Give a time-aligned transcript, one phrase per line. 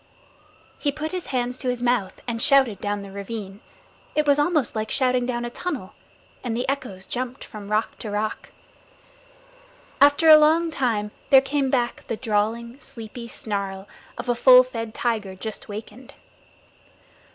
[0.79, 3.59] He put his hands to his mouth and shouted down the ravine
[4.15, 5.93] it was almost like shouting down a tunnel
[6.43, 8.49] and the echoes jumped from rock to rock.
[10.01, 13.87] After a long time there came back the drawling, sleepy snarl
[14.17, 16.15] of a full fed tiger just wakened.